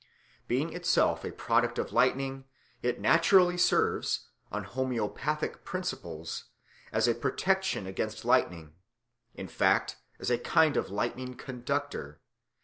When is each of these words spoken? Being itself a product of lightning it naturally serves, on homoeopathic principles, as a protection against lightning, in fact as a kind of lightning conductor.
Being 0.47 0.73
itself 0.73 1.23
a 1.23 1.31
product 1.31 1.77
of 1.77 1.93
lightning 1.93 2.45
it 2.81 2.99
naturally 2.99 3.55
serves, 3.55 4.29
on 4.51 4.63
homoeopathic 4.63 5.63
principles, 5.63 6.45
as 6.91 7.07
a 7.07 7.13
protection 7.13 7.85
against 7.85 8.25
lightning, 8.25 8.73
in 9.35 9.47
fact 9.47 9.97
as 10.17 10.31
a 10.31 10.39
kind 10.39 10.75
of 10.75 10.89
lightning 10.89 11.35
conductor. 11.35 12.19